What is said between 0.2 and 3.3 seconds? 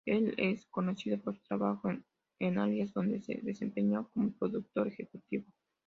es conocido por su trabajo en Alias donde